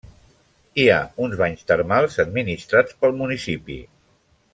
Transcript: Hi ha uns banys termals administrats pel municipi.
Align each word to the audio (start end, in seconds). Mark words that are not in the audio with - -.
Hi 0.83 0.85
ha 0.93 1.01
uns 1.25 1.35
banys 1.41 1.61
termals 1.71 2.17
administrats 2.23 2.97
pel 3.03 3.15
municipi. 3.21 3.77